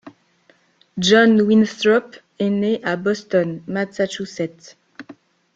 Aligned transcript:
John 0.97 1.43
Winthrop 1.45 2.15
est 2.39 2.49
né 2.49 2.79
à 2.83 2.95
Boston, 2.95 3.61
Massachusetts. 3.67 4.75